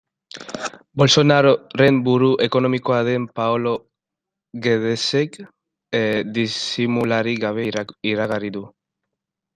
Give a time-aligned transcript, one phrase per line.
[1.01, 3.73] Bolsonaroren buru ekonomikoa den Paolo
[4.63, 5.39] Guedesek
[6.41, 7.71] disimulurik gabe
[8.15, 8.69] iragarri du.